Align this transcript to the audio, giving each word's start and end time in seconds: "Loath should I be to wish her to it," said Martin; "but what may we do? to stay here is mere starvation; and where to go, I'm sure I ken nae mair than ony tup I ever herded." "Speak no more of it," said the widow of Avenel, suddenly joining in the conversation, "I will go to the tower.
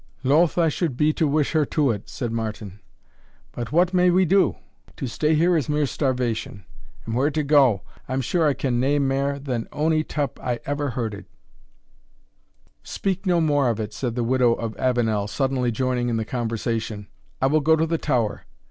"Loath 0.23 0.57
should 0.73 0.91
I 0.93 0.93
be 0.95 1.13
to 1.13 1.27
wish 1.27 1.51
her 1.51 1.63
to 1.63 1.91
it," 1.91 2.09
said 2.09 2.31
Martin; 2.31 2.79
"but 3.51 3.71
what 3.71 3.93
may 3.93 4.09
we 4.09 4.25
do? 4.25 4.55
to 4.97 5.05
stay 5.05 5.35
here 5.35 5.55
is 5.55 5.69
mere 5.69 5.85
starvation; 5.85 6.65
and 7.05 7.13
where 7.13 7.29
to 7.29 7.43
go, 7.43 7.83
I'm 8.09 8.19
sure 8.21 8.47
I 8.47 8.55
ken 8.55 8.79
nae 8.79 8.97
mair 8.97 9.37
than 9.37 9.67
ony 9.71 10.03
tup 10.03 10.39
I 10.41 10.59
ever 10.65 10.89
herded." 10.97 11.25
"Speak 12.81 13.27
no 13.27 13.39
more 13.39 13.69
of 13.69 13.79
it," 13.79 13.93
said 13.93 14.15
the 14.15 14.23
widow 14.23 14.53
of 14.53 14.75
Avenel, 14.77 15.27
suddenly 15.27 15.69
joining 15.71 16.09
in 16.09 16.17
the 16.17 16.25
conversation, 16.25 17.05
"I 17.39 17.45
will 17.45 17.61
go 17.61 17.75
to 17.75 17.85
the 17.85 17.99
tower. 17.99 18.45